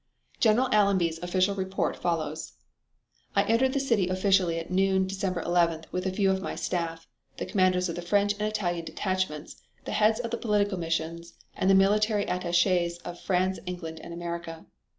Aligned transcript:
General 0.39 0.67
Allenby's 0.71 1.19
official 1.19 1.53
report 1.53 1.95
follows: 1.95 2.53
"I 3.35 3.43
entered 3.43 3.73
the 3.73 3.79
city 3.79 4.07
officially 4.07 4.57
at 4.57 4.71
noon 4.71 5.05
December 5.05 5.43
11th 5.43 5.85
with 5.91 6.07
a 6.07 6.11
few 6.11 6.31
of 6.31 6.41
my 6.41 6.55
staff, 6.55 7.05
the 7.37 7.45
commanders 7.45 7.87
of 7.87 7.95
the 7.95 8.01
French 8.01 8.33
and 8.33 8.41
Italian 8.41 8.83
detachments, 8.85 9.61
the 9.85 9.91
heads 9.91 10.19
of 10.19 10.31
the 10.31 10.39
political 10.39 10.79
missions, 10.79 11.35
and 11.55 11.69
the 11.69 11.75
military 11.75 12.23
attaches 12.23 12.97
of 13.05 13.19
France, 13.19 13.59
England, 13.67 13.99
and 14.01 14.11
America. 14.11 14.65